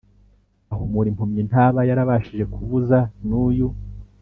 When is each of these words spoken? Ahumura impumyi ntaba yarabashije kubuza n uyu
Ahumura 0.73 1.07
impumyi 1.09 1.41
ntaba 1.49 1.79
yarabashije 1.89 2.43
kubuza 2.53 2.97
n 3.27 3.29
uyu 3.45 3.67